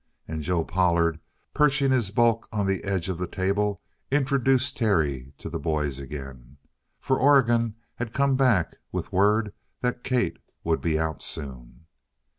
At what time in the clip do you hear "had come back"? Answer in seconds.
7.97-8.77